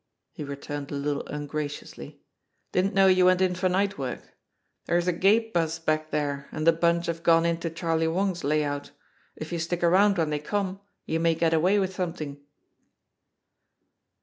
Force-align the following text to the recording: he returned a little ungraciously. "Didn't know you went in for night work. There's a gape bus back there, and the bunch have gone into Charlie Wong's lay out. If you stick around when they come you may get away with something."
he 0.31 0.43
returned 0.43 0.89
a 0.89 0.95
little 0.95 1.23
ungraciously. 1.27 2.23
"Didn't 2.71 2.95
know 2.95 3.05
you 3.05 3.25
went 3.25 3.39
in 3.39 3.53
for 3.53 3.69
night 3.69 3.99
work. 3.99 4.33
There's 4.87 5.07
a 5.07 5.13
gape 5.13 5.53
bus 5.53 5.77
back 5.77 6.09
there, 6.09 6.49
and 6.51 6.65
the 6.65 6.71
bunch 6.71 7.05
have 7.05 7.21
gone 7.21 7.45
into 7.45 7.69
Charlie 7.69 8.07
Wong's 8.07 8.43
lay 8.43 8.63
out. 8.63 8.89
If 9.35 9.51
you 9.51 9.59
stick 9.59 9.83
around 9.83 10.17
when 10.17 10.31
they 10.31 10.39
come 10.39 10.81
you 11.05 11.19
may 11.19 11.35
get 11.35 11.53
away 11.53 11.77
with 11.77 11.93
something." 11.93 12.43